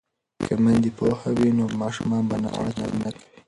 که 0.45 0.53
میندې 0.63 0.91
پوهې 0.97 1.29
وي 1.37 1.49
نو 1.57 1.65
ماشومان 1.81 2.23
به 2.29 2.35
ناوړه 2.43 2.71
چلند 2.77 2.99
نه 3.03 3.09
کوي. 3.15 3.25